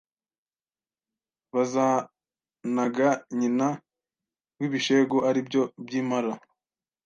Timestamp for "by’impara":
5.85-6.31